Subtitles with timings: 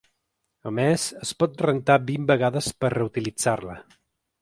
[0.69, 3.81] A més, es pot rentar vint vegades per reutilitzar-la.